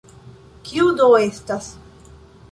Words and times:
Kiu 0.69 0.87
do 1.01 1.09
estas? 1.25 1.67